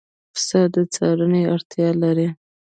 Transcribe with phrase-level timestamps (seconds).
[0.33, 2.27] پسه د څارنې اړتیا لري.